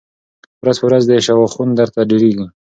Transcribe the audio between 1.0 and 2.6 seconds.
دي شواخون درته ډېرېږی